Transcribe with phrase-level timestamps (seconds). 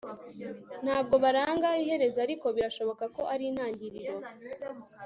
[0.83, 4.15] ntabwo baranga iherezo ariko birashoboka ko ari intangiriro